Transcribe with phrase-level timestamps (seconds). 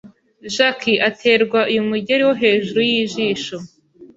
[0.53, 3.55] Jackie aterwa uyu mugeri wo hejuru y’ijisho